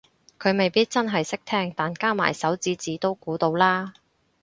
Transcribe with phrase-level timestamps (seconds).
[0.39, 3.93] 佢未必真係識聽但加埋手指指都估到啦